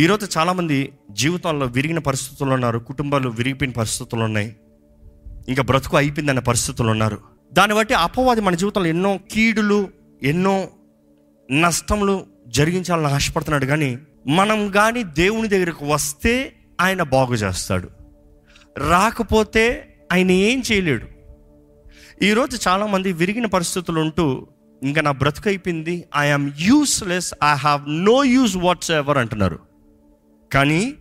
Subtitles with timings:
[0.00, 4.56] ఈరోజు చాలామంది జీవితంలో విరిగిన పరిస్థితులు ఉన్నారు కుటుంబాలు విరిగిపోయిన పరిస్థితులు ఉన్నాయి.
[5.48, 7.18] ఇంకా బ్రతుకు అయిపోయిందన్న పరిస్థితులు ఉన్నారు.
[7.52, 9.88] దాన్ని బట్టి అపవాది మన జీవితంలో ఎన్నో కీడులు
[10.22, 10.68] ఎన్నో
[11.50, 13.66] నష్టములు జరిగించాలని ఆశపడుతున్నాడు.
[13.66, 17.88] కానీ మనం కానీ దేవుని దగ్గరకు వస్తే ఆయన బాగు చేస్తాడు.
[18.88, 21.06] రాకపోతే ఆయన ఏం చేయలేడు.
[22.24, 24.46] ఈరోజు చాలామంది విరిగిన పరిస్థితులు ఉంటూ
[24.82, 28.56] ఇంకా నా బ్రతుకు అయిపోయింది I'm useless I have no use
[28.90, 29.67] whatsoever అంటున్నారు.
[30.52, 30.94] కానీ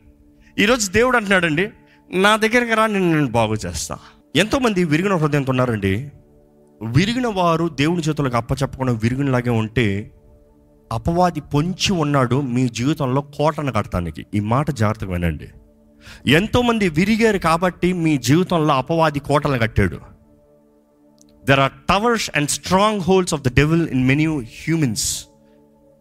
[0.59, 1.69] ఈరోజు దేవుడు అంటున్నాడండి
[2.14, 3.97] నా దగ్గరికి రా నేను నేను బాగు చేస్తా.
[4.36, 6.11] ఎంతోమంది విరిగిన హృదయంతో ఉన్నారండి.
[6.82, 10.11] విరిగిన వారు దేవుని చేతులకు అప్పచెప్పకుండా విరిగినలాగే ఉంటే
[10.91, 15.47] అపవాది పొంచి ఉన్నాడు మీ జీవితంలో కోటను కడతానికి ఈ మాట జాగ్రత్తగా వినండి
[16.27, 20.00] ఎంతోమంది విరిగారు కాబట్టి మీ జీవితంలో అపవాది కోటలు కట్టాడు.
[21.46, 22.50] There are towers and
[23.02, 25.25] strongholds of the devil in many humans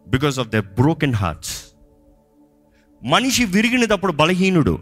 [0.07, 1.66] because of the broken hearts
[3.03, 4.79] మనిషి విరిగినప్పుడు బలహీనుడు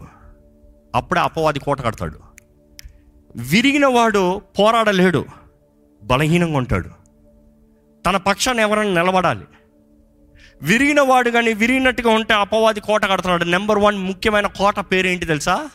[0.94, 2.18] అప్పుడే అపవాది కోట కడతాడు.
[3.36, 5.26] విరిగిన వాడు పోరాడలేడు
[6.02, 6.90] బలహీనంగా ఉంటాడు.
[8.06, 9.44] తన పక్షాన్ని ఎవరైనా నిలబడాలి.
[10.62, 15.70] విరిగిన వాడు కానీ విరిగినట్టుగా ఉంటే అపవాది కోట కడుతున్నాడు నెంబర్ వన్ ముఖ్యమైన కోట పేరేంటి తెలుసా?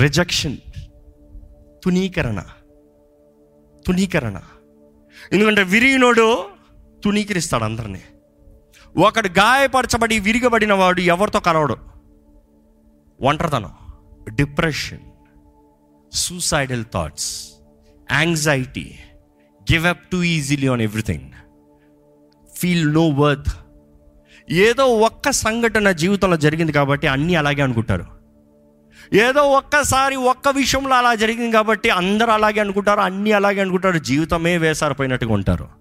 [0.00, 0.56] రిజెక్షన్
[1.84, 2.42] తునీకరణ.
[3.86, 4.40] తునీకరణ.
[5.32, 6.44] ఎందుకంటే విరిగినోడు
[7.04, 8.00] తునీకరిస్తాడు అందరినీ.
[8.98, 11.76] ఒకడు గాయపరచబడి విరిగబడిన వాడు ఎవరితో కలవడు?
[13.20, 13.70] ఒంటరితనం
[14.34, 14.98] depression
[16.12, 17.50] suicidal thoughts
[18.12, 18.94] anxiety
[19.72, 21.30] give up too easily on everything
[22.56, 23.48] feel no worth
[24.50, 28.06] ఏదో ఒక్క సంఘటన జీవితంలో జరిగింది కాబట్టి అన్నీ అలాగే అనుకుంటారు.
[29.12, 35.32] ఏదో ఒక్కసారి ఒక్క విషయంలో అలా జరిగింది కాబట్టి అందరూ అలాగే అనుకుంటారు అన్నీ అలాగే అనుకుంటారు జీవితమే వేసారిపోయినట్టుగా
[35.32, 35.77] ఉంటారు.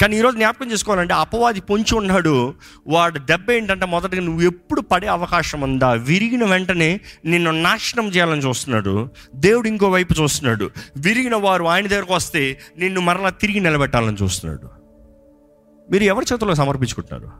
[0.00, 2.54] కానీ ఈరోజు జ్ఞాపకం చేసుకోవాలంటే అపవాది పొంచి ఉన్నాడు.
[2.86, 5.92] వాడు దెబ్బ ఏంటంటే మొదటగా నువ్వు ఎప్పుడు పడే అవకాశం ఉందా?
[5.92, 9.08] విరిగిన వెంటనే నిన్ను నాశనం చేయాలని చూస్తున్నాడు.
[9.34, 10.70] దేవుడు ఇంకో వైపు చూస్తున్నాడు.
[10.96, 14.68] విరిగిన వారు ఆయన దగ్గరకు వస్తే నిన్ను మరలా తిరిగి నిలబెట్టాలని చూస్తున్నాడు.
[15.90, 17.32] మీరు ఎవరి చేతుల్లో సమర్పించుకుంటున్నారు?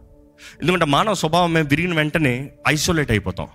[0.61, 3.49] ఎందుకంటే మానవ స్వభావం మేము విరిగిన వెంటనే ఐసోలేట్ అయిపోతాం.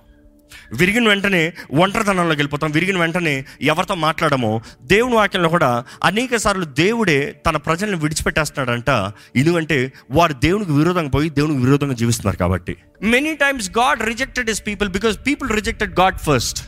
[0.74, 2.72] విరిగిన వెంటనే ఒంటరితనంలోకి వెళ్ళిపోతాం.
[2.72, 8.90] విరిగిన వెంటనే ఎవరితో మాట్లాడమో దేవుని వాక్యంలో కూడా అనేక సార్లు దేవుడే తన ప్రజల్ని విడిచిపెట్టేస్తున్నాడంట.
[9.36, 12.76] ఎందుకంటే వారు దేవునికి విరోధంగా పోయి దేవునికి విరోధంగా జీవిస్తున్నారు కాబట్టి.
[13.02, 16.68] Many times God rejected is people because people rejected God first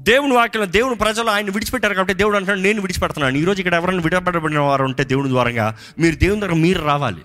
[0.00, 3.36] దేవుని వాక్యంలో దేవుని ప్రజలు ఆయన విడిచిపెట్టారు కాబట్టి దేవుడు అంటాడు నేను విడిచిపెడుతున్నాను.
[3.36, 7.20] ఈరోజు ఇక్కడ ఎవరైనా విడిచిపెట్టబడిన వారు ఉంటే దేవుని ద్వారంగా మీరు దేవుని దగ్గర మీరు రావాలి.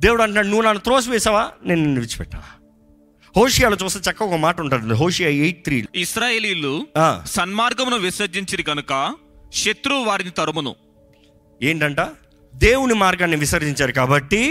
[0.00, 2.42] దేవుడు అంటున్నాడు నువ్వు నన్ను త్రోసి వేసావా నేను నిన్ను విడిచిపెట్టా
[3.36, 4.94] హోషియాలో చూస్తే చక్కగా ఒక మాట ఉంటుంది.
[4.94, 5.84] Hosea eight three.
[5.94, 6.86] ఇస్రాయేలీలు
[7.24, 8.92] సన్మార్గమును విసర్జించిరి కనుక
[9.54, 10.74] శత్రువు వారిని తరుమును.
[11.62, 12.00] ఏంటంట?
[12.54, 14.42] దేవుని మార్గాన్ని విసర్జించారు కాబట్టి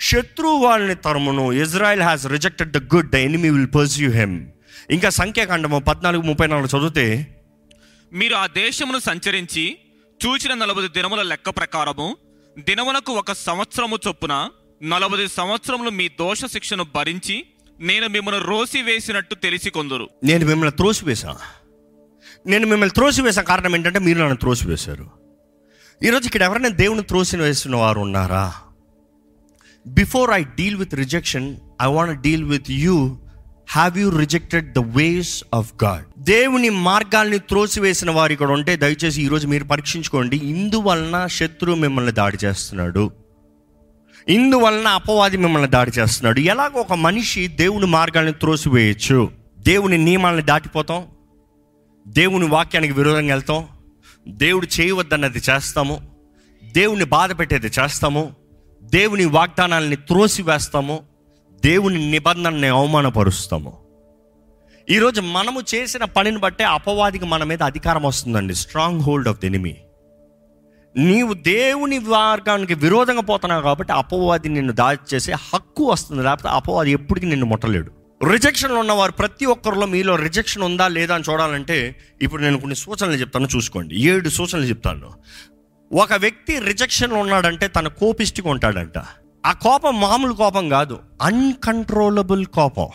[0.00, 1.52] శత్రువు వాళ్ళని తరుమును.
[1.52, 4.36] Israel has rejected the good the enemy will pursue him
[4.90, 7.06] ఇంకా సంఖ్యాకాండము పద్నాలుగు ముప్పై నాలుగు చదివితే
[8.12, 9.64] మీరు ఆ దేశమును సంచరించి
[10.20, 12.16] చూచిన నలభై దినముల లెక్క ప్రకారము
[12.58, 14.50] దినమునకు ఒక సంవత్సరము చొప్పున
[14.82, 17.36] నలభై సంవత్సరములు మీ దోష శిక్షను భరించి
[17.80, 20.08] నేను మిమ్మల్ని రోసి వేసినట్టు తెలిసి కొందరు.
[20.24, 21.36] నేను మిమ్మల్ని త్రోసివేశా?
[22.46, 25.06] నేను మిమ్మల్ని త్రోసివేసా కారణం ఏంటంటే మీరు నన్ను త్రోసివేశారు.
[26.02, 28.54] ఈరోజు ఇక్కడ ఎవరైనా దేవుని త్రోసి వేసిన వారు ఉన్నారా?
[29.86, 33.18] Before I deal with rejection I want deal with you
[33.68, 39.46] have you rejected the ways of God దేవుని మార్గాల్ని త్రోసివేసిన వారు ఇక్కడ ఉంటే దయచేసి ఈరోజు
[39.46, 40.36] మీరు పరీక్షించుకోండి.
[40.36, 43.25] ఇందువలన శత్రువు మిమ్మల్ని దాడి చేస్తున్నాడు.
[44.28, 46.40] ఇందువలన అపవాది మిమ్మల్ని దాడి చేస్తున్నాడు.
[46.40, 49.30] ఎలాగ ఒక మనిషి దేవుని మార్గాన్ని త్రోసివేయచ్చు.
[49.58, 51.02] దేవుని నియమాలను దాటిపోతాం.
[52.08, 53.64] దేవుని వాక్యానికి విరోధంగా వెళ్తాం.
[54.28, 56.08] దేవుడు చేయవద్దన్నది చేస్తాము.
[56.64, 58.34] దేవుని బాధ పెట్టేది చేస్తాము.
[58.82, 61.00] దేవుని వాగ్దానాలని త్రోసివేస్తాము.
[61.64, 63.78] దేవుని నిబంధనని అవమానపరుస్తాము.
[64.90, 68.54] ఈరోజు మనము చేసిన పనిని బట్టే అపవాదికి మన మీద అధికారం వస్తుందండి.
[68.54, 69.76] Stronghold of the enemy
[70.96, 76.22] నీవు దేవుని మార్గానికి విరోధంగా పోతున్నావు కాబట్టి అపవాది నిన్ను దాడి చేసే హక్కు వస్తుంది.
[76.22, 77.90] లేకపోతే అపవాది ఎప్పటికీ నిన్ను ముట్టలేడు.
[78.30, 83.48] రిజెక్షన్లో ఉన్నవారు ప్రతి ఒక్కరిలో మీలో రిజెక్షన్ ఉందా లేదా అని చూడాలంటే ఇప్పుడు నేను కొన్ని సూచనలు చెప్తాను
[83.56, 83.96] చూసుకోండి.
[83.96, 85.12] ఏడు సూచనలు చెప్తాను.
[85.92, 88.98] ఒక వ్యక్తి రిజెక్షన్లో ఉన్నాడంటే తన కోపిస్టిగా ఉంటాడంట
[89.46, 90.98] ఆ కోపం మామూలు కోపం కాదు.
[91.22, 92.88] అన్కంట్రోలబుల్ కోపం.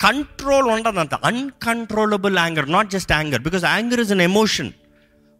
[0.00, 1.14] కంట్రోల్ ఉండదంట.
[1.14, 4.72] Uncontrollable anger not just anger because anger is an emotion.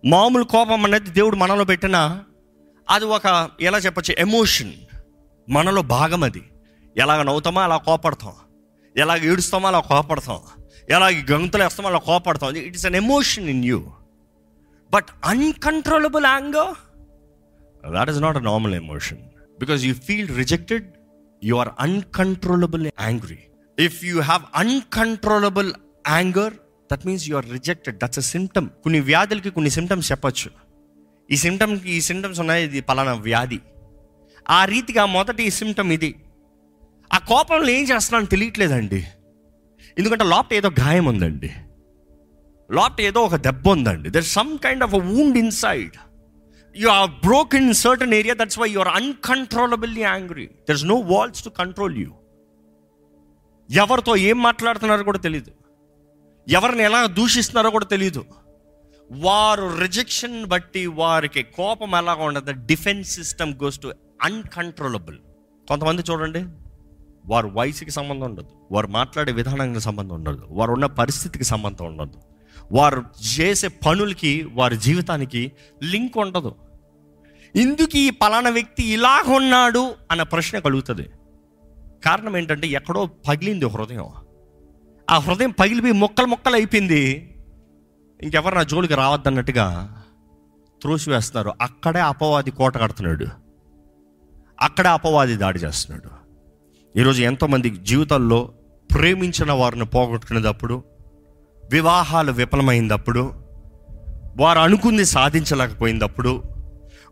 [0.07, 2.23] మామూలు కోపం అనేది దేవుడు మనలో పెట్టిన
[2.91, 4.73] అది ఒక ఎలా చెప్పచ్చు ఎమోషన్
[5.49, 6.43] మనలో భాగం అది.
[6.97, 8.33] ఎలాగ నవ్వుతామో అలా కోపడతాం.
[8.97, 10.41] ఎలాగ ఏడుస్తామో అలా కోపడతాం.
[10.91, 12.57] ఎలాగ గంతులు వేస్తామో అలా కోపడతాం.
[12.57, 13.93] It is an emotion in you
[14.93, 16.75] but uncontrollable anger
[17.93, 19.19] that is not a normal emotion
[19.61, 20.93] because you feel rejected
[21.45, 23.39] you are uncontrollable angry
[23.79, 25.73] if you have uncontrollable
[26.09, 26.55] anger
[26.93, 30.51] that means you are rejected that's a symptom కొన్ని వ్యాధులకి కొన్ని symptoms చెప్పొచ్చు.
[31.31, 32.65] ఈ సిమ్టమ్కి ఈ symptoms ఉన్నాయి.
[32.65, 33.61] ఇది పలానా వ్యాధి.
[34.51, 36.15] ఆ రీతిగా మొదటి సిమ్టమ్ ఇది.
[37.13, 39.07] ఆ కోపంలో ఏం చేస్తున్నాను తెలియట్లేదండి.
[39.99, 41.51] ఎందుకంటే లోపట ఏదో గాయం ఉందండి.
[42.71, 44.11] లోపట ఏదో ఒక దెబ్బ ఉందండి.
[44.11, 45.97] There some kind of a wound inside
[46.77, 51.45] you are broke in certain area that's why your uncontrollably angry there is no walls
[51.45, 52.11] to control you
[53.71, 55.53] ఎవరితో ఏం మాట్లాడుతున్నారో కూడా తెలియదు
[56.49, 58.25] ఎవరిని ఎలా దూషిస్తున్నారో కూడా తెలియదు
[59.13, 62.53] వారు రిజెక్షన్ బట్టి వారికి కోపం ఎలా ఉండదు.
[62.53, 63.93] Defence system goes to
[64.23, 65.19] uncontrollable
[65.69, 66.45] కొంతమంది చూడండి
[67.27, 68.49] వారు వయసుకి సంబంధం ఉండదు.
[68.73, 70.47] వారు మాట్లాడే విధానానికి సంబంధం ఉండదు.
[70.51, 72.19] వారు ఉన్న పరిస్థితికి సంబంధం ఉండదు.
[72.73, 73.05] వారు
[73.39, 75.53] చేసే పనులకి వారి జీవితానికి
[75.85, 76.55] లింక్ ఉండదు.
[77.57, 81.11] ఇందుకు ఈ పలానా వ్యక్తి ఇలాగ ఉన్నాడు అన్న ప్రశ్న కలుగుతుంది.
[82.05, 84.09] కారణం ఏంటంటే ఎక్కడో పగిలింది హృదయం.
[85.11, 87.29] ఆ హృదయం పగిలిపోయి మొక్కలు మొక్కలు అయిపోయింది.
[88.23, 89.97] ఇంకెవరు నా జోలికి రావద్దన్నట్టుగా
[90.83, 93.27] త్రోసివేస్తున్నారు అక్కడే అపవాది కోట కడుతున్నాడు.
[94.61, 96.23] అక్కడే అపవాది దాడి చేస్తున్నాడు.
[96.99, 98.53] ఈరోజు ఎంతోమంది జీవితాల్లో
[98.95, 100.85] ప్రేమించిన వారిని పోగొట్టుకునేటప్పుడు
[101.73, 103.33] వివాహాలు విఫలమైనప్పుడు
[104.37, 106.43] వారు అనుకుంది సాధించలేకపోయినప్పుడు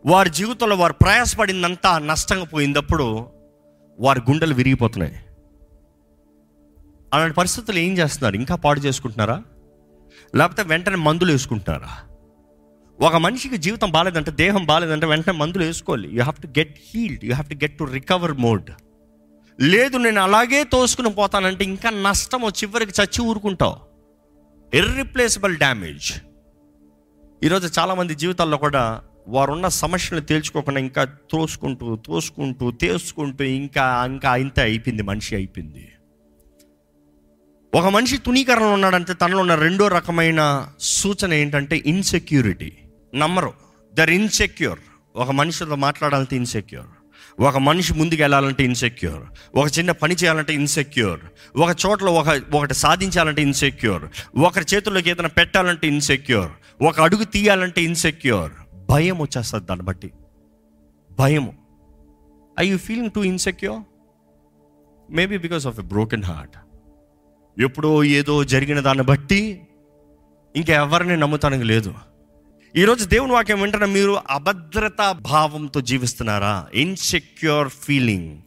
[0.05, 3.25] వారి జీవితంలో వారు ప్రయాసపడిందంతా నష్టంగా పోయినప్పుడు
[3.99, 5.15] వారి గుండెలు విరిగిపోతున్నాయి.
[7.13, 8.35] అలాంటి పరిస్థితులు ఏం చేస్తున్నారు?
[8.35, 9.43] ఇంకా పాడు చేసుకుంటున్నారా?
[10.35, 11.97] లేకపోతే వెంటనే మందులు వేసుకుంటున్నారా?
[12.99, 16.07] ఒక మనిషికి జీవితం బాగాలేదంటే దేహం బాగాలేదంటే వెంటనే మందులు వేసుకోవాలి.
[16.07, 18.69] You have to get healed you have to get to recover mode
[19.59, 23.77] లేదు నేను అలాగే తోసుకుని పోతానంటే ఇంకా నష్టం చివరికి చచ్చి ఊరుకుంటావు.
[24.73, 26.13] ఇర్రిప్లేసబుల్ డ్యామేజ్
[27.43, 35.03] ఈరోజు చాలామంది జీవితాల్లో కూడా వారున్న సమస్యలు తేల్చుకోకుండా ఇంకా తోసుకుంటూ తోసుకుంటూ తేసుకుంటూ ఇంకా ఇంకా ఇంత అయిపోయింది
[35.03, 35.87] మనిషి అయిపోయింది.
[37.75, 42.71] ఒక మనిషి తునీకరణలో ఉన్నాడంటే తనలో ఉన్న రెండో రకమైన సూచన ఏంటంటే ఇన్సెక్యూరిటీ
[43.15, 43.53] నమ్మరు
[43.93, 44.79] దర్ ఇన్సెక్యూర్
[45.15, 46.89] ఒక మనిషితో మాట్లాడాలంటే ఇన్సెక్యూర్
[47.41, 49.23] ఒక మనిషి ముందుకు వెళ్ళాలంటే ఇన్సెక్యూర్
[49.57, 51.19] ఒక చిన్న పని చేయాలంటే ఇన్సెక్యూర్
[51.57, 54.03] ఒక చోట్ల ఒక ఒకటి సాధించాలంటే ఇన్సెక్యూర్
[54.39, 58.51] ఒకరి చేతుల్లోకి ఏదైనా పెట్టాలంటే ఇన్సెక్యూర్ ఒక అడుగు తీయాలంటే ఇన్సెక్యూర్
[58.89, 60.11] భయం వచ్చేస్తుంది దాన్ని బట్టి.
[61.19, 61.53] భయము
[62.59, 63.81] I you feeling to insecure
[65.11, 66.57] maybe because of a broken heart
[67.59, 69.67] ఎప్పుడో ఏదో జరిగిన దాన్ని బట్టి
[70.55, 71.93] ఇంకా ఎవరిని నమ్ముతానికి లేదు.
[72.75, 76.67] ఈరోజు దేవుని వాక్యం వెంటనే మీరు అభద్రతా భావంతో జీవిస్తున్నారా?
[76.73, 78.37] Insecure feeling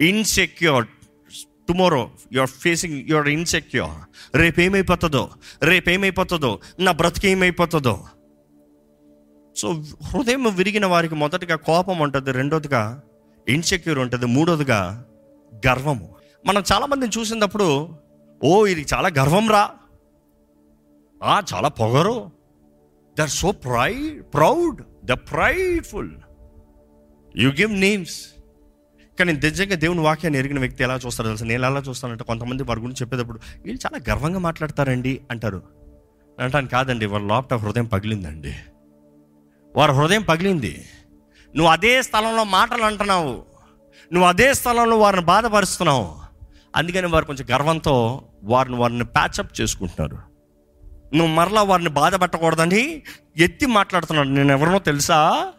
[0.00, 0.86] insecure
[1.68, 5.30] tomorrow your facing your insecure రేపు రేపేమైపోతుందో?
[5.62, 8.04] రేపు ఏమైపోతుందో నా బ్రతికేమైపోతుందో
[9.56, 13.02] సో హృదయం విరిగిన వారికి మొదటిగా కోపం ఉంటుంది రెండోదిగా
[13.48, 15.04] ఇన్సెక్యూర్ ఉంటుంది మూడోదిగా
[15.66, 16.14] గర్వము.
[16.46, 17.88] మనం చాలామందిని చూసినప్పుడు
[18.44, 19.70] ఓ ఇది చాలా గర్వం రా
[21.22, 22.30] ఆ, చాలా పొగరు.
[23.16, 26.10] They are so pry proud the prideful
[27.36, 28.28] you give names
[29.18, 31.44] కానీ నిజంగా దేవుని వాక్యాన్ని ఎరిగిన వ్యక్తి ఎలా చూస్తారు తెలుసు?
[31.44, 35.62] నేను ఎలా చూస్తానంటే కొంతమంది వారి గురించి చెప్పేటప్పుడు వీళ్ళు చాలా గర్వంగా మాట్లాడతారండి అంటారు.
[36.40, 38.54] అంటాను కాదండి వాళ్ళ లోపల హృదయం పగిలిందండి.
[39.76, 40.84] వారి హృదయం పగిలింది.
[41.56, 43.42] నువ్వు అదే స్థలంలో మాటలు అంటున్నావు.
[44.12, 46.19] నువ్వు అదే స్థలంలో వారిని బాధపరుస్తున్నావు.
[46.76, 50.30] అందుకని వారు కొంచెం గర్వంతో వారిని వారిని ప్యాచప్ చేసుకుంటున్నారు.
[51.16, 53.02] నువ్వు మరలా వారిని బాధ పెట్టకూడదని
[53.36, 54.28] ఎత్తి మాట్లాడుతున్నాడు.
[54.28, 55.52] నేను ఎవరినో తెలుసా?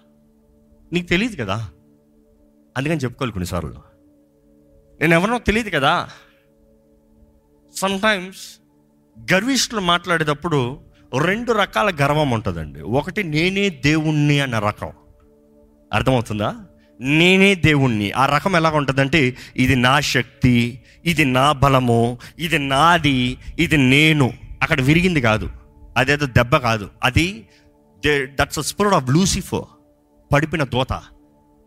[0.94, 1.70] నీకు తెలియదు కదా?
[2.78, 3.74] అందుకని చెప్పుకోవాలి కొన్నిసార్లు.
[5.02, 6.10] నేను ఎవరినో తెలియదు కదా?
[7.76, 8.60] సమ్టైమ్స్
[9.34, 10.80] గర్విష్ఠులు మాట్లాడేటప్పుడు
[11.22, 12.82] రెండు రకాల గర్వం ఉంటుందండి.
[12.82, 14.92] ఒకటి నేనే దేవుణ్ణి అన్న రకం.
[15.94, 16.66] అర్థమవుతుందా?
[17.02, 18.12] నేనే దేవుణ్ణి.
[18.12, 24.34] ఆ రకం ఎలా ఉంటుందంటే ఇది నా శక్తి ఇది నా బలము ఇది నాది ఇది నేను.
[24.62, 25.50] అక్కడ విరిగింది కాదు.
[25.98, 26.90] అదేదో దెబ్బ కాదు.
[27.04, 27.48] అది
[28.26, 29.68] దట్స్ స్పిరిట్ ఆఫ్ లూసిఫో
[30.34, 30.94] పడిపిన దోత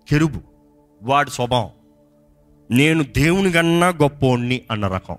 [0.08, 0.40] కెరుబు.
[1.02, 1.70] వాడి స్వభావం.
[2.70, 5.16] నేను దేవుని కన్నా గొప్పోణ్ణి అన్న రకం.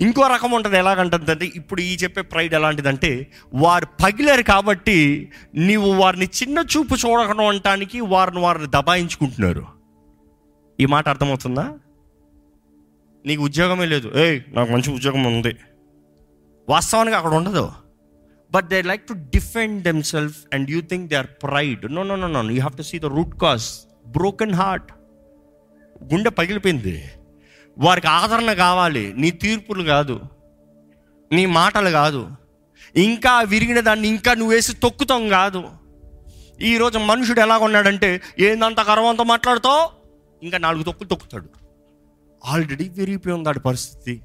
[0.00, 0.76] ఇంకో రకం ఉంటుంది.
[0.76, 8.00] ఎలాగంటుందంటే ఇప్పుడు ఈ చెప్పే ప్రైడ్ ఎలాంటిదంటే వారు పగిలారు కాబట్టి నీవు వారిని చిన్న చూపు చూడకడం ఉండటానికి
[8.00, 9.66] వారిని వారిని దబాయించుకుంటున్నారు.
[10.80, 11.78] ఈ మాట అర్థమవుతుందా?
[13.26, 14.12] నీకు ఉద్యోగమే లేదు.
[14.16, 15.56] ఏయ్ నాకు మంచి ఉద్యోగం ఉంది.
[16.68, 17.70] వాస్తవానికి అక్కడ ఉండదు.
[18.52, 22.16] But they like to defend them self and you think they are pride no no
[22.16, 24.92] no no you have to see the root cause broken heart
[26.04, 27.04] గుండె పగిలిపోయింది.
[27.78, 29.14] వారికి ఆదరణ కావాలి.
[29.16, 30.20] నీ తీర్పులు కాదు.
[31.32, 32.30] నీ మాటలు కాదు.
[32.96, 35.64] ఇంకా విరిగిన దాన్ని ఇంకా నువ్వు వేసి తొక్కుతాం కాదు.
[36.62, 39.90] ఈరోజు మనుషుడు ఎలా ఉన్నాడంటే ఏందంత గర్వంతో మాట్లాడుతావు?
[40.42, 41.48] ఇంకా నాలుగు తొక్కులు తొక్కుతాడు.
[42.44, 44.20] ఆల్రెడీ విరిగిపోయి ఉందాడు పరిస్థితి.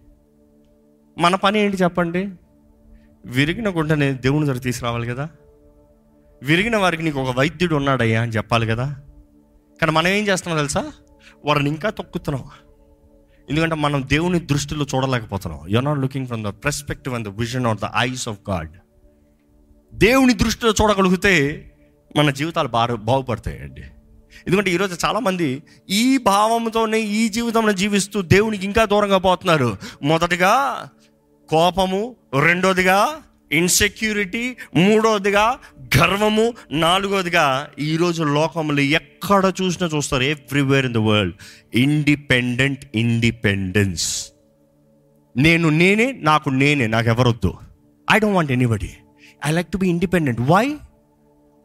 [1.18, 2.30] మన పని ఏంటి చెప్పండి?
[3.26, 5.30] విరిగిన గుంటని దేవుని దగ్గర తీసుకురావాలి కదా.
[6.44, 8.96] విరిగిన వారికి నీకు ఒక వైద్యుడు ఉన్నాడయ్యా అని చెప్పాలి కదా.
[9.82, 10.92] కానీ మనం ఏం చేస్తున్నాం తెలుసా?
[11.46, 12.50] వారిని ఇంకా తొక్కుతున్నాం.
[13.50, 15.68] ఎందుకంటే మనం దేవుని దృష్టిలో చూడలేకపోతున్నాం.
[15.70, 18.72] You're not looking from the perspective and the vision of the eyes of God
[19.94, 21.34] దేవుని దృష్టిలో చూడగలిగితే
[22.16, 23.82] మన జీవితాలు బాగా బాగుపడతాయండి.
[24.48, 29.78] ఎందుకంటే ఈరోజు చాలామంది ఈ భావంతోనే ఈ జీవితంలో జీవిస్తూ దేవునికి ఇంకా దూరంగా పోతున్నారు.
[30.04, 30.88] మొదటిగా
[31.50, 33.10] కోపము రెండోదిగా
[33.54, 34.44] ఇన్సెక్యూరిటీ
[34.76, 35.60] మూడోదిగా
[35.98, 40.24] గర్వము నాలుగోదిగా ఈరోజు లోకంలో ఎక్కడ చూసినా చూస్తారు.
[40.24, 41.36] Everywhere in the world
[41.74, 44.08] independent independence
[45.38, 47.54] నేను నేనే నాకు నేనే నాకు ఎవరొద్దు
[48.12, 48.92] I don't want anybody
[49.46, 50.66] I like to be independent why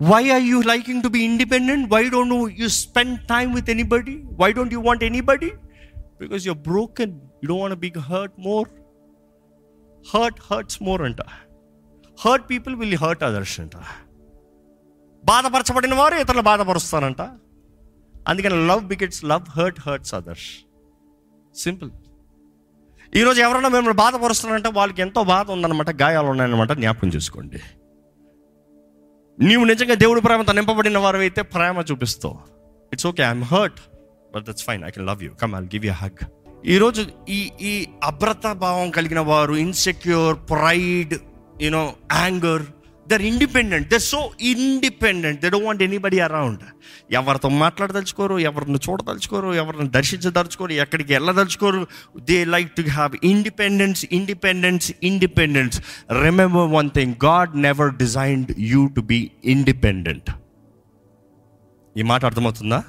[0.02, 4.52] why are you liking to be independent why don't you spend time with anybody why
[4.52, 5.50] don't you want anybody
[6.20, 8.68] because you're broken you don't want be hurt more
[10.14, 11.20] hurt hurts more అంట.
[12.22, 13.76] Hurt people will hurt others అంట.
[15.24, 17.22] బాధపరచబడిన వారు ఇతరులు బాధపరుస్తారంట.
[18.30, 20.48] అందుకని love begets love hurt hurts others
[21.54, 21.90] simple
[23.18, 27.60] ఈరోజు ఎవరైనా మిమ్మల్ని బాధపరుస్తున్నారంటే వాళ్ళకి ఎంతో బాధ ఉందన్నమాట గాయాలు ఉన్నాయన్నమాట జ్ఞాపకం చేసుకోండి.
[29.38, 32.38] నీవు నిజంగా దేవుడి ప్రేమతో నింపబడిన వారు అయితే ప్రేమ చూపిస్తావు.
[32.92, 33.80] It's okay I'm hurt
[34.34, 36.22] but that's fine I can love you come I give you hug
[36.74, 37.72] ఈరోజు ఈ ఈ
[38.04, 41.14] అభ్రత భావం కలిగిన వారు insecure pride
[41.60, 42.62] you know anger
[43.08, 46.60] they're independent they're so independent they don't want anybody around
[47.12, 51.86] ఎవరితో మాట్లాడదలుచుకోరు ఎవరిని చూడదలుచుకోరు ఎవరిని దర్శించదలుచుకోరు ఎక్కడికి వెళ్ళదలుచుకోరు.
[52.20, 55.80] They like to have independence independence independence
[56.22, 60.30] remember one thing God never designed you to be independent
[61.96, 62.82] ఈ మాట అర్థమవుతుందా?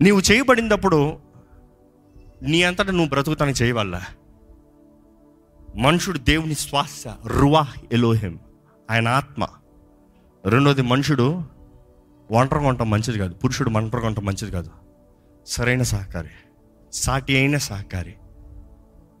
[0.00, 1.18] నీవు చేయబడినప్పుడు
[2.42, 4.02] నీ అంతటా నువ్వు బ్రతుకుతానికి చేయవల్ల?
[5.76, 8.38] మనుషుడు దేవుని శ్వాస రువా ఎలోహెం.
[8.90, 9.46] ఆయన ఆత్మ.
[10.46, 11.42] రెండోది మనుషుడు
[12.30, 13.34] ఒంటరి కొంట మంచిది కాదు.
[13.34, 14.70] పురుషుడు ఒంటరి కొంట మంచిది కాదు.
[15.46, 16.28] సరైన సహకారి.
[16.92, 18.14] సాటి అయిన సహకారి.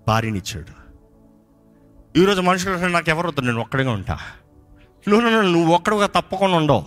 [0.08, 0.80] భార్యనిచ్చాడు.
[2.18, 3.40] ఈరోజు మనుషులు నాకు ఎవరు వద్దు?
[3.40, 4.18] నేను ఒక్కడిగా ఉంటా.
[5.08, 6.84] నువ్వు నువ్వు- ఒక్కడిగా తప్పకుండా ఉండవు.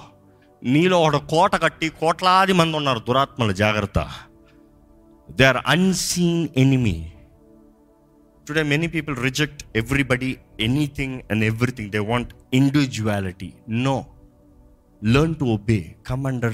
[0.63, 2.99] నీలో ఒక కోట కట్టి కోట్లాది మంది ఉన్నారు.
[2.99, 4.09] దురాత్మల జాగ్రత్త.
[5.31, 7.12] They are unseen enemy
[8.47, 14.05] today many people reject everybody anything and everything they want individuality no
[15.03, 16.53] learn to obey come under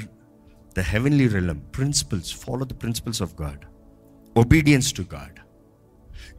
[0.78, 3.60] the heavenly realm principles follow the principles of God
[4.38, 5.40] obedience to God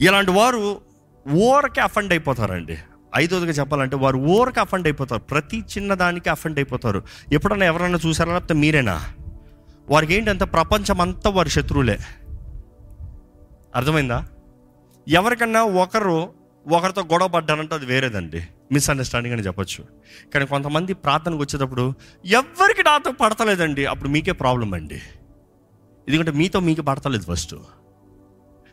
[0.03, 0.81] ఇలాంటి వారు
[1.29, 2.79] ఓరకే అఫండ్ అయిపోతారండి.
[3.17, 5.21] ఐదోదిగా చెప్పాలంటే వారు ఊరకే అఫండ్ అయిపోతారు.
[5.21, 7.03] ప్రతి చిన్నదానికి అఫండ్ అయిపోతారు.
[7.33, 8.33] ఎప్పుడన్నా ఎవరైనా చూసారా?
[8.33, 9.15] లేకపోతే మీరేనా?
[9.89, 11.99] వారికి ఏంటంటే ప్రపంచం అంతా వారి శత్రువులే?
[13.77, 14.29] అర్థమైందా?
[15.09, 16.33] ఎవరికన్నా ఒకరు
[16.69, 18.43] ఒకరితో గొడవ పడ్డారంటే అది వేరేదండి.
[18.73, 19.85] మిస్అండర్స్టాండింగ్ అని చెప్పొచ్చు.
[20.35, 21.95] కానీ కొంతమంది ప్రార్థనకు వచ్చేటప్పుడు
[22.27, 23.87] ఎవరికి నాతో పడతలేదండి.
[23.87, 25.03] అప్పుడు మీకే ప్రాబ్లం అండి.
[26.09, 27.55] ఎందుకంటే మీతో మీకు పడతలేదు ఫస్ట్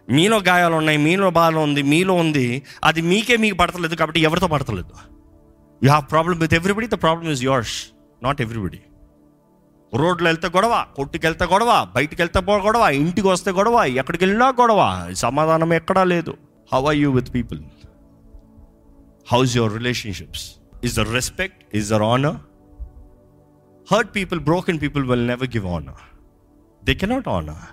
[0.10, 2.64] మీలో గాయాలు ఉన్నాయి మీలో బాధ ఉంది మీలో ఉంది.
[2.84, 4.90] అది మీకే మీకు పడతలేదు కాబట్టి ఎవరితో పడతలేదు.
[5.84, 7.88] You have problem with everybody the problem is yours
[8.24, 8.80] not everybody
[9.94, 14.82] రోడ్లో వెళ్తే గొడవ కొట్టుకు వెళ్తే గొడవ బయటికి వెళ్తే గొడవ ఇంటికి వస్తే గొడవ ఎక్కడికి వెళ్ళినా గొడవ.
[15.14, 16.38] సమాధానం ఎక్కడా లేదు.
[16.74, 17.62] How are you with people
[19.34, 22.36] how's your relationships is the respect is there honour
[23.94, 26.02] hurt people broken people will never give honour
[26.86, 27.64] they cannot honour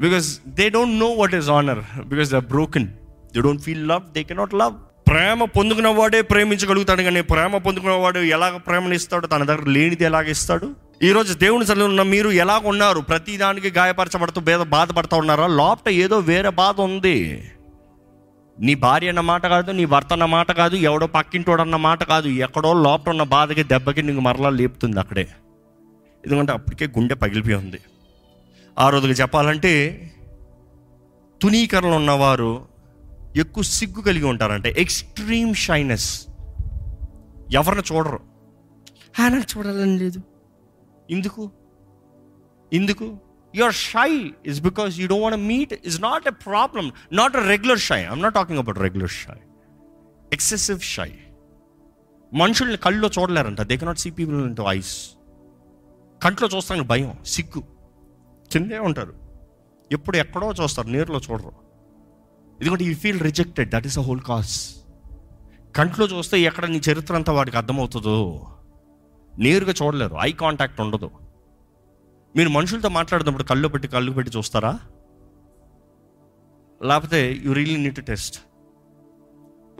[0.00, 2.88] because they don't know what is honour because they broken
[3.34, 4.74] they don't feel love they cannot love
[5.08, 9.26] ప్రేమ పొందుకున్న వాడే ప్రేమించగలుగుతాడు కానీ ప్రేమ పొందుకున్నవాడు ఎలాగ ప్రేమను ఇస్తాడు?
[9.26, 10.87] తన దగ్గర లేనిది ఎలాగ ఇస్తాడు?
[11.02, 13.00] ఈరోజు దేవుని సన్నిధిలో ఉన్న మీరు ఎలా ఉన్నారు?
[13.00, 15.46] ప్రతి దానికి గాయపరచబడుతూ భేద బాధపడుతూ ఉన్నారా?
[15.46, 17.50] లోపట ఏదో వేరే బాధ ఉంది.
[18.60, 22.28] నీ భార్య అన్న మాట కాదు నీ భర్త అన్న మాట కాదు ఎవడో పక్కింటోడు అన్న మాట కాదు
[22.28, 25.28] ఎక్కడో లోపల ఉన్న బాధకి దెబ్బకి నీకు మరలా లేపుతుంది అక్కడే.
[26.24, 27.80] ఎందుకంటే అప్పటికే గుండె పగిలిపోయి ఉంది.
[28.78, 30.02] ఆ రోజుకి చెప్పాలంటే
[31.42, 32.64] తునీకరణలో ఉన్నవారు
[33.36, 36.26] ఎక్కువ సిగ్గు కలిగి ఉంటారంటే ఎక్స్ట్రీమ్ షైనెస్.
[37.52, 38.20] ఎవరిని చూడరు.
[39.20, 40.22] ఆయన చూడాలని లేదు.
[41.10, 41.50] ఎందుకు
[42.72, 43.18] ఎందుకు
[43.54, 47.78] your shy is because you don't want meet is not a problem not a regular
[47.78, 49.38] shy I'm not talking about regular shy
[50.32, 51.10] excessive shy
[52.34, 53.60] మనుషుల్ని కళ్ళలో చూడలేరంట.
[53.60, 55.10] They cannot see people in eyes
[56.22, 57.62] కంట్లో చూస్తానికి భయం సిగ్గు.
[58.52, 59.14] కిందే ఉంటారు.
[59.92, 61.52] ఎప్పుడు ఎక్కడో చూస్తారు నేరులో చూడరు.
[62.60, 64.54] ఎందుకంటే you feel rejected that is a whole cause
[65.76, 68.46] కంట్లో చూస్తే ఎక్కడ నీ చరిత్ర అంతా వాడికి అర్థమవుతుందో?
[69.38, 70.16] నేరుగా చూడలేరు.
[70.20, 71.10] ఐ కాంటాక్ట్ ఉండదు.
[72.36, 74.78] మీరు మనుషులతో మాట్లాడుతున్నప్పుడు కళ్ళు పెట్టి కళ్ళు పెట్టి చూస్తారా?
[76.84, 78.42] లేకపోతే యు రియలీ నీట్ టెస్ట్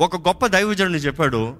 [0.01, 1.57] ఒక గొప్ప దైవజనుడు చెప్పాడు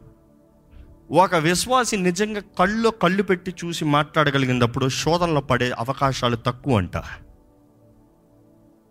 [1.11, 7.03] ఒక విశ్వాసి నిజంగా కళ్ళు కళ్ళు పెట్టి చూసి మాట్లాడగలిగినప్పుడు శోధనలో పడే అవకాశాలు తక్కువ అంట.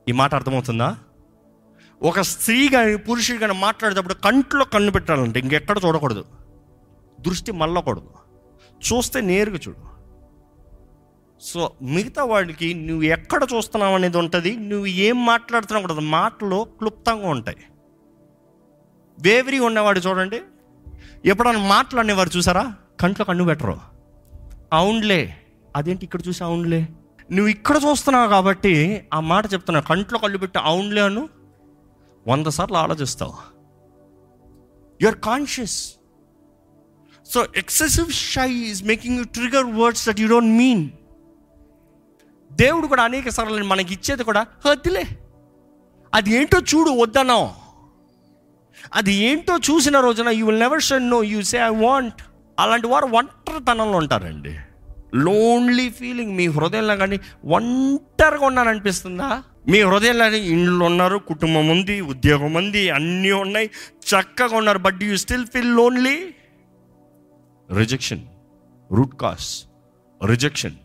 [0.09, 0.97] ఈ మాట అర్థమవుతుందా?
[2.01, 6.25] ఒక స్త్రీ కానీ పురుషుడు కానీ మాట్లాడేటప్పుడు కంట్లో కన్ను పెట్టాలంటే ఇంకెక్కడ చూడకూడదు.
[7.21, 8.09] దృష్టి మళ్ళకూడదు.
[8.77, 9.87] చూస్తే నేరుగా చూడు.
[11.41, 17.57] సో మిగతా వాడికి నువ్వు ఎక్కడ చూస్తున్నావు అనేది ఉంటుంది నువ్వు ఏం మాట్లాడుతున్నావు కూడా మాటలు క్లుప్తంగా ఉంటాయి.
[19.19, 20.41] వేవరీ ఉన్నవాడు చూడండి.
[21.25, 22.75] ఎప్పుడన్నా అనేవారు చూసారా?
[22.99, 23.79] కంట్లో కన్ను పెట్టరు.
[24.73, 25.35] అవునులే.
[25.75, 26.87] అదేంటి ఇక్కడ చూసి అవునులే?
[27.31, 29.79] నువ్వు ఇక్కడ చూస్తున్నావు కాబట్టి ఆ మాట చెప్తున్నా.
[29.79, 31.29] కంట్లో కళ్ళు పెట్టి అవునులే అను.
[32.27, 33.33] వంద సార్లు ఆలోచిస్తావు.
[35.01, 35.93] You are conscious
[37.31, 40.89] so excessive shy is making you trigger words that you don't mean
[42.51, 45.05] దేవుడు కూడా అనేక సార్లు మనకి ఇచ్చేది కూడా వద్దులే.
[46.13, 47.55] అది ఏంటో చూడు వద్దనో
[48.95, 52.21] అది ఏంటో చూసిన రోజున you will never shun no you say I want
[52.59, 54.53] అలాంటి వారు ఒంటరితనంలో ఉంటారండి.
[55.15, 57.19] లోన్లీ ఫీలింగ్ మీ హృదయంలో కానీ
[57.57, 63.67] ఒంటరిగా ఉన్నాననిపిస్తుందా మీ హృదయంలో ఇండ్లు ఉన్నారు కుటుంబం ఉంది ఉద్యోగం ఉంది అన్నీ ఉన్నాయి
[64.11, 66.17] చక్కగా ఉన్నారు but you still feel lonely
[67.75, 68.21] rejection
[68.93, 69.65] root cause
[70.25, 70.75] rejection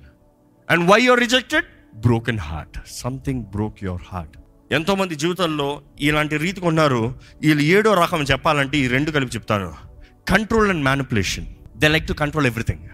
[0.71, 4.39] and why you're rejected broken heart something broke your heart
[4.73, 9.75] ఎంతోమంది జీవితంలో ఇలాంటి రీతికి ఉన్నారు వీళ్ళు ఏడో రకం చెప్పాలంటే ఈ రెండు కలిపి చెప్తారు.
[10.29, 11.47] Control and manipulation
[11.77, 12.89] they like to control everything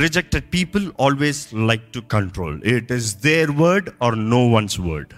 [0.00, 5.08] rejected people always like to control it is their word or no one's word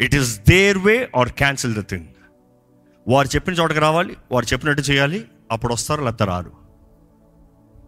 [0.00, 2.06] it is their way or cancel the thing
[3.08, 6.67] వారు చెప్పిన చోటకి రావాలి వారు చెప్పినట్టు చేయాలి అప్పుడు వస్తారు లేకపోతే రారు.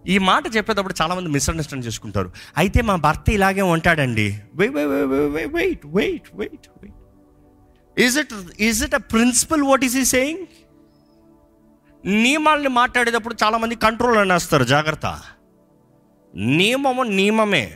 [0.06, 2.32] ఈ మాట చెప్పేటప్పుడు చాలామంది మిస్అండర్స్టాండ్ చేసుకుంటారు.
[2.56, 4.40] అయితే మా భర్త ఇలాగే ఉంటాడండి.
[4.54, 6.90] Wait wait wait wait wait
[8.00, 10.46] is it is it a principle what is he saying
[12.04, 15.20] నియమాల్ని మాట్లాడేటప్పుడు చాలామంది కంట్రోల్ అనేస్తారు జాగ్రత్త.
[16.36, 17.72] నియమము నియమమే.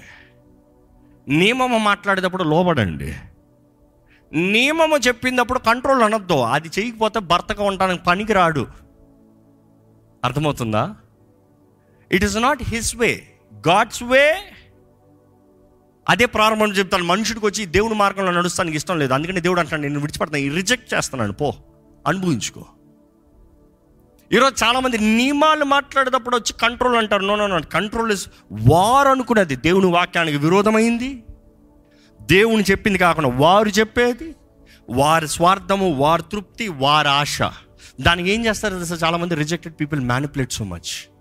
[1.29, 3.15] నియమము మాట్లాడేటప్పుడు లోబడండి.
[4.33, 6.35] నియమము చెప్పినప్పుడు కంట్రోల్ అనొద్దు.
[6.35, 8.67] అది చేయకపోతే భర్తగా ఉండడానికి పనికి రాడు.
[10.25, 10.97] అర్థమవుతుందా?
[12.13, 13.29] It is not his way
[13.69, 14.37] God's way
[16.09, 17.05] అదే ప్రారంభం చెప్తాను.
[17.05, 19.13] మనుషుడికి వచ్చి దేవుని మార్గంలో నడుస్తానికి ఇష్టం లేదు.
[19.13, 20.55] అందుకని దేవుడు అంటాను నేను విడిచిపెడతాను.
[20.55, 21.33] రిజెక్ట్ చేస్తున్నాను.
[21.33, 21.55] పో.
[22.07, 22.67] అనుభవించుకో.
[24.33, 27.23] ఈరోజు చాలామంది నియమాలు మాట్లాడేటప్పుడు వచ్చి కంట్రోల్ అంటారు.
[27.23, 29.57] నో నో కంట్రోల్ ఇస్ వారు అనుకునేది.
[29.57, 31.23] దేవుని వాక్యానికి విరోధమైంది.
[32.23, 34.35] దేవుని చెప్పింది కాకుండా వారు చెప్పేది.
[34.91, 37.43] వారి స్వార్థము వారి తృప్తి వారి ఆశ.
[38.01, 38.95] దానికి ఏం చేస్తారు తెలుసా?
[38.95, 41.14] చాలామంది rejected people manipulate so much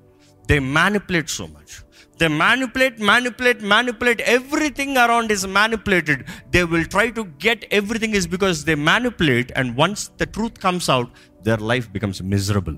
[0.47, 1.73] they manipulate so much
[2.19, 8.27] they manipulate manipulate manipulate everything around is manipulated they will try to get everything is
[8.27, 11.09] because they manipulate and once the truth comes out
[11.47, 12.77] their life becomes miserable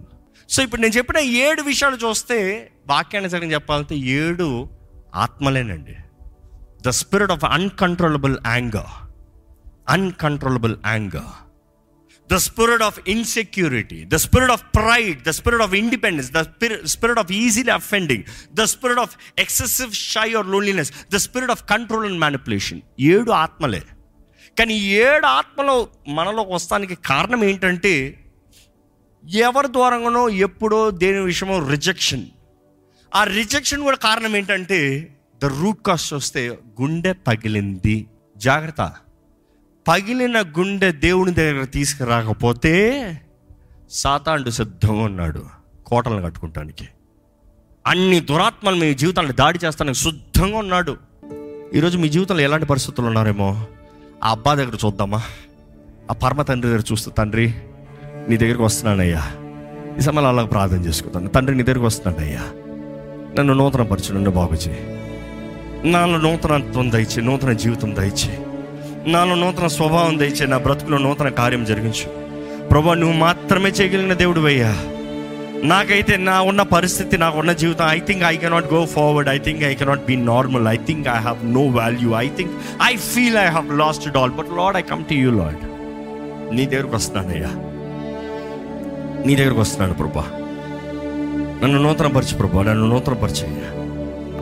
[0.49, 4.69] so ఇప్పుడు నేను చెప్పిన ఏడు విషయాలు చూస్తే వాక్యాన్ని సరిగ్గా చెప్పాలంటే ఏడు
[5.15, 5.95] ఆత్మలేనండి.
[6.82, 8.93] The spirit of uncontrollable anger
[9.89, 11.44] uncontrollable anger
[12.31, 16.41] the spirit of insecurity the spirit of pride the spirit of independence the
[16.85, 22.05] spirit of easily offending the spirit of excessive shy or loneliness the spirit of control
[22.05, 23.81] and manipulation ఏడు ఆత్మలే.
[24.59, 27.93] కానీ ఏడు ఆత్మలు మనలోకి వస్తానికి కారణం ఏంటంటే
[29.23, 32.25] ఎవరి ద్వారంగానో ఎప్పుడో దేని విషయమో రిజెక్షన్
[33.15, 34.79] ఆ రిజెక్షన్ కూడా కారణం ఏంటంటే
[35.43, 36.41] ద రూట్ కాస్ట్ వస్తే
[36.81, 38.07] గుండె పగిలింది.
[38.38, 38.93] జాగ్రత్త.
[39.88, 43.21] పగిలిన గుండె దేవుని దగ్గర తీసుకురాకపోతే
[43.89, 45.45] సాతాండు సిద్ధంగా ఉన్నాడు
[45.86, 46.88] కోటలను కట్టుకుంటానికి.
[47.88, 50.98] అన్ని దురాత్మలు మీ జీవితాన్ని దాడి చేస్తానికి శుద్ధంగా ఉన్నాడు.
[51.74, 53.65] ఈరోజు మీ జీవితంలో ఎలాంటి పరిస్థితులు ఉన్నారేమో?
[54.24, 55.21] ఆ అబ్బా దగ్గర చూద్దామా?
[56.12, 57.54] ఆ పరమ తండ్రి దగ్గర చూస్తా తండ్రి
[58.30, 59.32] నీ దగ్గరికి వస్తున్నానయ్యా.
[59.98, 61.56] ఈ సమయంలో అలాగ ప్రార్థన చేసుకుంటాను తండ్రి.
[61.56, 62.41] నీ దగ్గరికి వస్తున్నానయ్యా.
[63.39, 64.86] నన్ను నూతన పరిచయం నన్ను
[65.86, 68.55] నాలో నూతనత్వం దయచి నూతన జీవితం దయచే
[69.08, 72.08] నాలో నూతన స్వభావం తెచ్చే నా బ్రతుకులో నూతన కార్యం జరిగించు.
[72.68, 74.74] ప్రభా నువ్వు మాత్రమే చేయగలిగిన దేవుడు అయ్యా
[75.63, 79.63] నాకైతే నా ఉన్న పరిస్థితి నాకు ఉన్న జీవితం I think I cannot go forward I think
[79.63, 82.52] I cannot be normal I think I have no value I think
[82.84, 85.62] I feel I have lost it all but Lord I come to you Lord
[86.56, 87.52] నీ దగ్గరకు వస్తున్నానయ్యా.
[89.26, 90.26] నీ దగ్గరకు వస్తున్నాను ప్రభా.
[91.63, 93.70] నన్ను నూతన పరిచు ప్రభా నన్ను నూతన పరిచయ్యా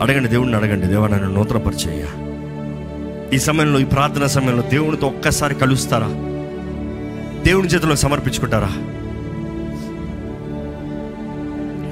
[0.02, 2.10] అడగండి దేవుడిని అడగండి దేవా నన్ను నూతన పరిచయ్యా
[3.32, 6.06] ఈ సమయంలో ఈ ప్రార్థన సమయంలో దేవునితో ఒక్కసారి కలుస్తారా?
[7.46, 8.70] దేవుని చేతిలో సమర్పించుకుంటారా?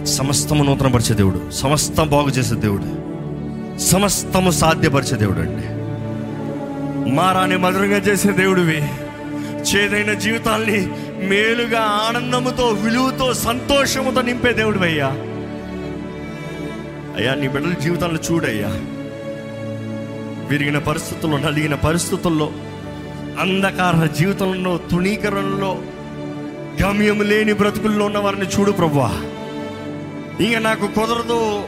[0.04, 3.02] సమస్తము నూతనపరిచే దేవుడు సమస్తం బాగు చేసే దేవుడు
[3.78, 5.66] సమస్తము సాధ్యపరిచే దేవుడు అండి.
[7.14, 8.82] మారాన్ని మధురంగా చేసే దేవుడివి.
[9.72, 10.88] చేదైన జీవితాల్ని
[11.28, 15.06] మేలుగా ఆనందముతో విలువతో సంతోషముతో నింపే దేవుడు అయ్యా
[17.16, 18.68] అయ్యా నీ బిడ్డల జీవితాలను చూడయ్యా.
[20.52, 22.52] విరిగిన పరిస్థితుల్లో నలిగిన పరిస్థితుల్లో
[23.40, 25.78] అంధకార జీవితంలో తుణీకరణలో
[26.82, 29.22] గమ్యం లేని బ్రతుకుల్లో ఉన్న వారిని చూడు ప్రభా
[30.40, 31.64] ఇంక నాకు కుదరదు.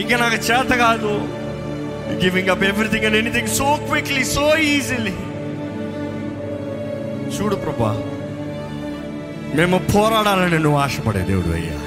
[0.00, 1.28] ఇంక నాకు చేత కాదు.
[2.24, 5.12] Giving up everything and anything so quickly so easily
[7.36, 8.02] చూడు ప్రభా
[9.54, 11.78] మేము పోరాడాలని నువ్వు ఆశపడే దేవుడు అయ్యా.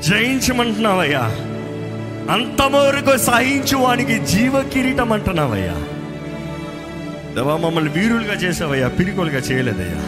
[0.00, 1.55] జయించమంటున్నావయ్యా.
[2.34, 5.76] అంతవరకు సహించు వానికి జీవ కిరీటం అంటున్నావయ్యా
[7.36, 10.02] దేవా మమ్మల్ని వీరులుగా చేసావయ్యా పిరికోలుగా చేయలేదయ్యా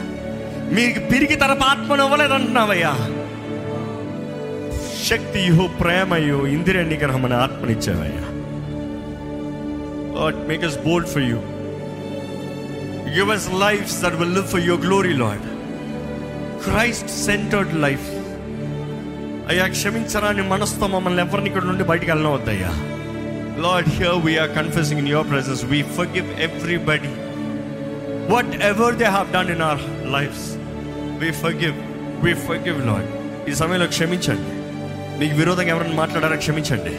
[0.76, 2.92] మీకు పిరికి తరపు ఆత్మను ఇవ్వలేదంటున్నావయ్యా
[5.08, 8.24] శక్తియో ప్రేమయో ఇందిర నిగ్రహం అనే ఆత్మనిచ్చావయ్యా
[10.14, 11.40] Lord, make us bold for you.
[13.16, 15.44] Give us lives that will live for your glory, Lord.
[16.60, 18.08] Christ centered life.
[19.50, 22.72] అయ్యా క్షమించరాని మనసుతో మమ్మల్ని ఎవరిని ఇక్కడ నుండి బయటికి వెళ్ళవద్దయ్యా
[23.60, 27.12] Lord here we're confusing in your presence we forgive everybody
[28.64, 30.48] whatever they have done in our lives
[31.18, 31.76] we forgive
[32.24, 33.18] we forgive Lord
[33.50, 34.52] ఈ సమయంలో క్షమించండి.
[35.18, 36.36] మీకు విరోధంగా ఎవరైనా మాట్లాడారా?
[36.36, 36.94] క్షమించండి.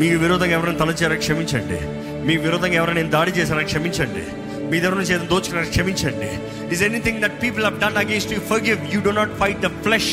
[0.00, 1.78] మీకు విరోధంగా ఎవరైనా తలచారా క్షమించండి.
[2.26, 3.62] మీ విరోధంగా ఎవరైనా దాడి చేశారా?
[3.62, 4.24] క్షమించండి.
[4.70, 5.68] మీ దగ్గర నుంచి ఏదైనా దోచుకున్నారా?
[5.68, 6.30] క్షమించండి.
[6.74, 10.12] Is anything that people have done against you forgive you do not fight the flesh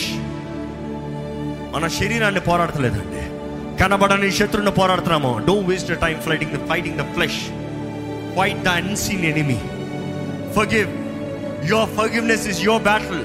[1.74, 3.22] మన శరీరాన్ని పోరాడతలేదండి.
[3.82, 5.32] కనబడని శత్రువుని పోరాడుతున్నాము.
[5.48, 7.42] Don't waste the time fighting the fighting the flesh
[8.38, 9.60] fight the unseen enemy
[10.58, 10.90] forgive
[11.72, 13.22] your forgiveness is your battle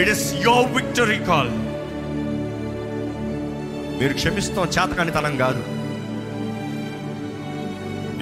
[0.00, 1.50] it is your victory call
[4.00, 4.64] మీరు క్షమిస్తాం.
[4.76, 5.62] చేతకానితనం కాదు.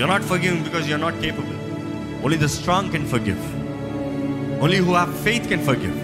[0.01, 1.59] You not forgiving because you not capable
[2.25, 3.41] only the strong can forgive
[4.63, 5.97] only who have faith can forgive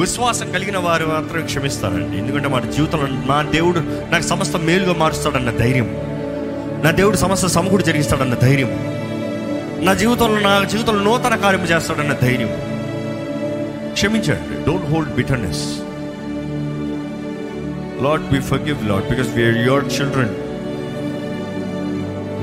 [0.00, 2.18] విశ్వాసం కలిగిన వారు మాత్రం క్షమిస్తారండి.
[2.18, 3.78] ఎందుకంటే వారి జీవితంలో నా దేవుడు
[4.10, 5.88] నాకు సమస్త మేలుగా మారుస్తాడన్న ధైర్యం.
[6.84, 8.70] నా దేవుడు సమస్త సమకూడి జరిగిస్తాడన్న ధైర్యం.
[9.84, 12.48] నా జీవితంలో నా జీవితంలో నూతన కార్యం చేస్తాడన్న ధైర్యం.
[13.92, 14.66] క్షమించండి.
[14.66, 15.78] Don't hold bitterness
[18.04, 20.34] lord we forgive lord because we are your children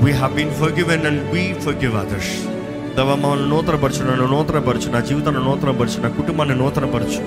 [0.05, 2.58] we have been forgiven and we forgive others
[2.97, 7.21] దవ మమ్మల్ని నూతనపరచు నన్ను నూతనపరచు నా జీవితాన్ని నూతనపరచు నా కుటుంబాన్ని నూతనపరచు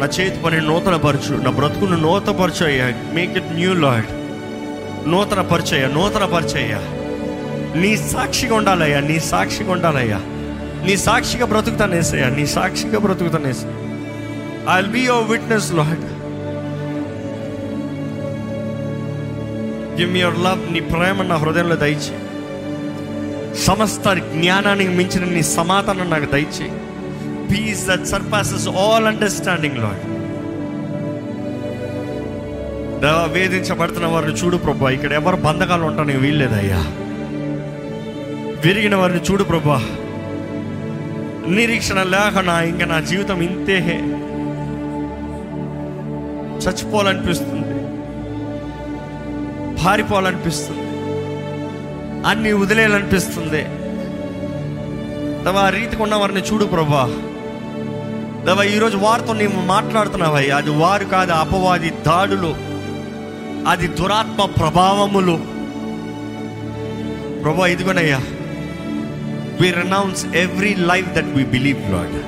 [0.00, 4.08] నా చేతి పని నూతనపరచు నా బ్రతుకును నూతనపరచు అయ్యా మేక్ ఇట్ న్యూ లాడ్
[5.08, 5.88] నూతన నూతనపరచయ్యా.
[5.88, 6.74] నూతన పరిచయ
[7.76, 10.18] నీ సాక్షిగా ఉండాలయ్యా నీ సాక్షిగా ఉండాలయ్యా.
[10.84, 13.68] నీ సాక్షిగా బ్రతుకుతానేసయ్యా నీ సాక్షిగా బ్రతుకుతానేసా
[14.68, 16.04] I will be your witness lord
[19.98, 22.14] give me your love నీ ప్రేమ నా హృదయంలో దయచే
[23.56, 26.80] సమస్త జ్ఞానానికి మించిన నీ సమాధానం నాకు దయచే
[27.52, 30.12] peace that surpasses all understanding lord
[33.00, 34.90] దేవా వేధించబడుతున్న వారిని చూడు ప్రభా.
[34.90, 36.76] ఇక్కడ ఎవరు బంధకాలు ఉంటానికి వీల్లేదయ్యా.
[38.64, 39.84] విరిగిన వారిని చూడు ప్రభా.
[41.48, 43.78] నిరీక్షణ లేక నా ఇంకా నా జీవితం ఇంతే
[46.58, 47.74] చచ్చిపోవాలనిపిస్తుంది.
[49.84, 50.81] పారిపోవాలనిపిస్తుంది.
[52.26, 53.64] అన్ని వదిలేయాలనిపిస్తుంది.
[55.44, 57.04] దవా ఆ రీతికి ఉన్న వారిని చూడు ప్రభా.
[58.46, 60.56] దవా ఈరోజు వారితో నీవు మాట్లాడుతున్నావయ్యా.
[60.56, 62.56] అది వారు కాదు అపవాది దాడులు.
[63.68, 65.40] అది దురాత్మ ప్రభావములు.
[67.42, 68.20] ప్రభా ఇదిగోనయ్యా.
[69.60, 72.22] We renounce every life that we believe lord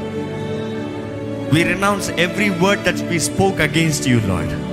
[1.54, 4.63] we renounce every word that we spoke against you lord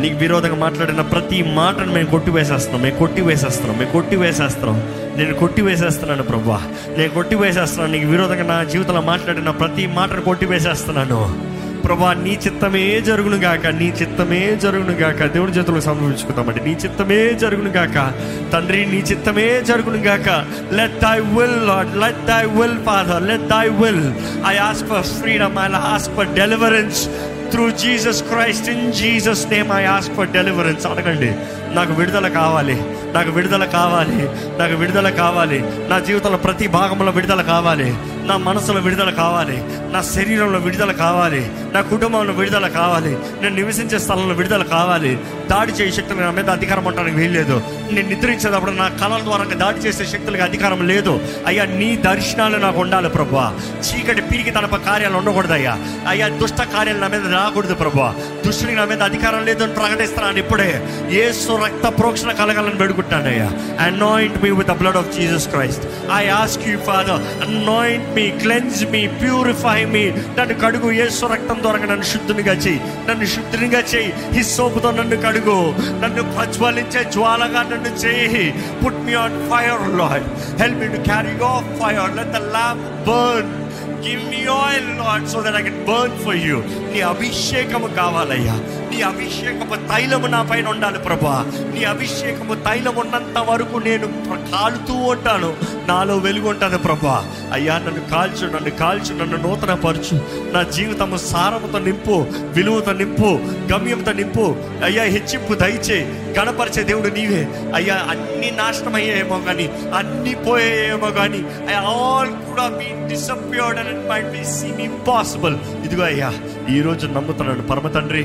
[0.00, 2.82] నీకు విరోధంగా మాట్లాడిన ప్రతి మాటను మేము కొట్టివేసేస్తున్నాం.
[2.82, 4.82] మేము కొట్టి వేసేస్తున్నాం మేము కొట్టివేసేస్తున్నాం.
[5.16, 6.62] నేను కొట్టి వేసేస్తున్నాను ప్రభా.
[6.98, 7.92] నేను కొట్టివేసేస్తున్నాను.
[7.92, 11.50] నీకు విరోధంగా నా జీవితంలో మాట్లాడిన ప్రతి మాటను కొట్టివేసేస్తున్నాను.
[11.84, 13.66] ప్రభా నీ చిత్తమే జరుగును గాక.
[13.66, 15.32] నీ చిత్తమే జరుగును గాక.
[15.32, 16.60] దేవుడి చేతులకు సమర్పించుకుందామండి.
[16.60, 18.12] నీ చిత్తమే జరుగును గాక.
[18.52, 20.46] తండ్రి నీ చిత్తమే జరుగును గాక.
[20.74, 24.12] Let thy will lord let thy will father let thy will
[24.48, 27.08] I ask for freedom I ask for deliverance
[27.52, 31.30] through Jesus Christ in Jesus name I ask for deliverance అడగండి.
[31.74, 32.82] నాకు విడుదల కావాలి.
[33.12, 34.28] నాకు విడుదల కావాలి.
[34.58, 35.64] నాకు విడుదల కావాలి.
[35.88, 37.94] నా జీవితంలో ప్రతి భాగంలో విడుదల కావాలి.
[38.26, 39.64] నా మనసులో విడుదల కావాలి.
[39.92, 41.50] నా శరీరంలో విడుదల కావాలి.
[41.72, 43.18] నా కుటుంబంలో విడుదల కావాలి.
[43.42, 45.18] నేను నివసించే స్థలంలో విడుదల కావాలి.
[45.50, 47.62] దాడి చేసే శక్తులు నా మీద అధికారం ఉండడానికి వీల్లేదు.
[47.92, 51.20] నేను నిద్రించేటప్పుడు నా కళల ద్వారా దాడి చేసే శక్తులకు అధికారం లేదు.
[51.46, 55.78] అయ్యా నీ దర్శనాలు నాకు ఉండాలి ప్రభా చీకటి పీరికి తనప కార్యాలు ఉండకూడదు అయ్యా
[56.08, 58.14] అయ్యా దుష్ట కార్యాలు నా మీద రాకూడదు ప్రభా
[58.50, 60.70] దుష్టుడికి నా మీద అధికారం లేదని ప్రకటిస్తున్నాను ఇప్పుడే
[61.10, 61.32] ఏ
[61.64, 63.48] రక్త ప్రోక్షణ కలగాలని పెడుకుంటానయ్యా
[63.84, 65.84] anoint me with the blood of Jesus Christ
[66.14, 71.78] I ask you father anoint me cleanse me purify me నన్ను కడుగు ఏసు రక్తం ద్వారా
[71.78, 72.80] నన్ను శుద్ధునిగా చేయి.
[73.08, 74.40] నన్ను శుద్ధునిగా చేయి.
[74.40, 75.74] ఈ సోపుతో నన్ను కడుగు.
[76.02, 78.54] నన్ను ప్రజ్వలించే జ్వాలగా నన్ను చేయి.
[78.84, 83.59] Put me on fire lord help me to carry of fire let the lamp burn
[84.06, 86.56] give me oil lord so that I can burn for you
[86.92, 88.54] నీ అభిషేకము కావాలయ్యా.
[88.90, 91.46] నీ అభిషేకము తైలము నా పైన ఉండాలి ప్రభా.
[91.74, 94.06] నీ అభిషేకము తైలం ఉన్నంత వరకు నేను
[94.52, 95.56] కాలుతూ ఉంటాను.
[95.88, 97.32] నాలో వెలుగు ఉంటుంది ప్రభా.
[97.52, 100.20] అయ్యా నన్ను కాల్చు నన్ను కాల్చు నన్ను నూతన పరచు
[100.52, 103.40] నా జీవితము సారముతో నింపు విలువతో నింపు
[103.72, 104.56] గమ్యంతో నింపు.
[104.84, 105.98] అయ్యా హెచ్చింపు దయచే
[106.38, 107.48] గణపరిచే దేవుడు నీవే.
[107.74, 111.38] అయ్యా అన్ని నాశనం అయ్యాయేమో కానీ అన్ని పోయాయేమో కానీ
[111.70, 116.32] ఐ ఆల్ కూడా me be disappeared and might be seem impossible ఇదిగో అయ్యా
[116.70, 118.24] ఈరోజు నమ్ముతున్నాను పరమ తండ్రి.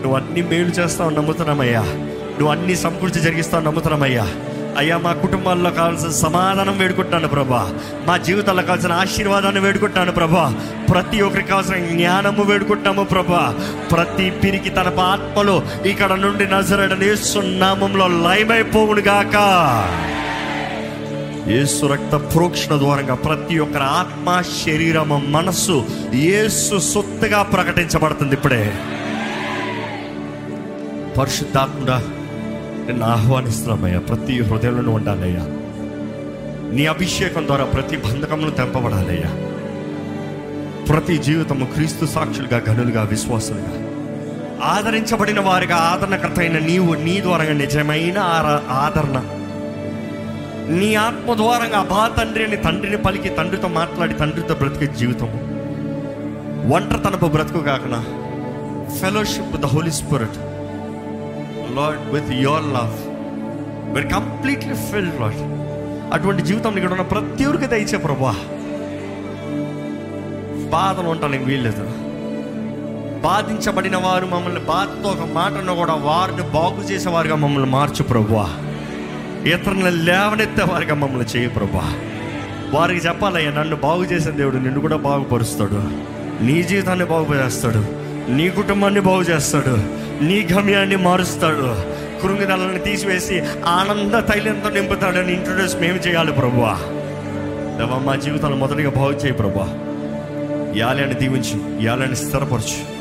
[0.00, 1.80] నువ్వు అన్ని మేలు చేస్తావు నమ్ముతున్నామయ్యా.
[2.10, 4.28] నువ్వు అన్ని సమకూర్చి జరిగిస్తావు నమ్ముతున్నామయ్యా.
[4.78, 7.70] అయ్యా మా కుటుంబాల్లో కావాల్సిన సమాధానం వేడుకుంటున్నాను ప్రభా.
[8.06, 10.54] మా జీవితాల్లో కావాల్సిన ఆశీర్వాదాన్ని వేడుకుంటున్నాను ప్రభా.
[10.90, 13.54] ప్రతి ఒక్కరికి కావాల్సిన జ్ఞానము వేడుకుంటున్నాము ప్రభా.
[13.92, 19.36] ప్రతి పిరికి తన ఆత్మలో ఇక్కడ నుండి నజరడని నామంలో లయమైపోవును గాక
[21.48, 28.72] యేసు రక్త ప్రోక్షణ ద్వారంగా ప్రతి ఒక్కరి ఆత్మ శరీరము మనస్సు యేసు సొత్తుగా ప్రకటించబడుతుంది ఇప్పుడే.
[31.18, 31.98] పరిశుద్ధాత్ముడా
[32.86, 33.98] నిన్ను ఆహ్వానిస్తున్నామయ్యా.
[33.98, 35.42] ప్రతి హృదయంలో ఉండాలయ్యా.
[36.72, 39.46] నీ అభిషేకం ద్వారా ప్రతి బంధకమును తెంపబడాలయ్యా.
[40.84, 43.86] ప్రతి జీవితము క్రీస్తు సాక్షులుగా గనులుగా విశ్వాసులుగా
[44.62, 48.18] ఆదరించబడిన వారిగా ఆదరణకర్త అయిన నీవు నీ ద్వారా నిజమైన
[48.70, 49.35] ఆదరణ
[50.68, 55.38] నీ ఆత్మ ద్వారంగా బా తండ్రి అని తండ్రిని పలికి తండ్రితో మాట్లాడి తండ్రితో బ్రతికే జీవితము
[56.74, 58.00] ఒంటరితనపు బ్రతుకు కాకనా
[59.00, 60.38] fellowship the holy spirit
[61.76, 62.96] lord with your love
[63.94, 65.40] were completely filled lord
[66.14, 68.34] అటువంటి జీవితం ఇక్కడ ఉన్న ప్రతి ఒక్కరికి దయచే ప్రభా.
[70.70, 71.86] బాధలు ఉండడానికి వీల్లేదు.
[73.20, 78.46] బాధించబడిన వారు మమ్మల్ని బాధతో ఒక మాటను కూడా వారిని బాగు చేసేవారుగా మమ్మల్ని మార్చు ప్రభువా
[79.46, 81.94] ఇతరులను లేవనెత్తే వారిగా మమ్మల్ని చేయి ప్రభా.
[82.70, 86.06] వారికి చెప్పాలయ్యా నన్ను బాగు చేసిన దేవుడు నిన్ను కూడా బాగుపరుస్తాడు.
[86.44, 90.06] నీ జీవితాన్ని బాగుపరుస్తాడు నీ కుటుంబాన్ని బాగు చేస్తాడు.
[90.24, 91.96] నీ గమ్యాన్ని మారుస్తాడు.
[92.22, 96.72] కృంగిదలను తీసివేసి ఆనంద తైలంతో నింపుతాడని ఇంట్రొడ్యూస్ మేము చేయాలి ప్రభువా
[97.78, 99.78] దేవా మా జీవితాన్ని మొదటిగా బాగు చేయి ప్రభా.
[100.76, 102.95] యాలని దీవించు యాలని స్థిరపరచు.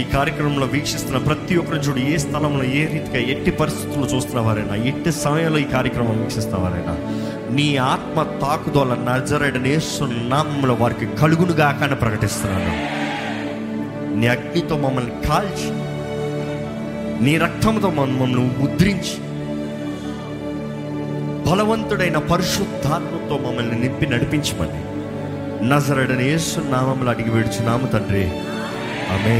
[0.00, 5.58] ఈ కార్యక్రమంలో వీక్షిస్తున్న ప్రతి ఒక్కరు చూడు ఏ స్థలంలో ఏ రీతిగా ఎట్టి పరిస్థితుల్లో చూస్తున్నవారైనా ఎట్టి సమయంలో
[5.58, 6.94] ఈ కార్యక్రమం వీక్షిస్తున్నవారైనా
[7.54, 12.74] నీ ఆత్మ తాకుదోల నజరడనే సున్నామంలో వారికి కలుగునుగా కానీ ప్రకటిస్తున్నాను.
[14.18, 15.70] నీ అగ్నితో మమ్మల్ని కాల్చి
[17.24, 19.16] నీ రక్తంతో మమ్మల్ని ముద్రించి
[21.48, 24.80] బలవంతుడైన పరిశుద్ధాత్మతో మమ్మల్ని నింపి నడిపించమని
[25.68, 28.24] నజరడని యేసు నామంలో అడిగి విడిచున్నాము తండ్రి.
[29.14, 29.36] ఆమె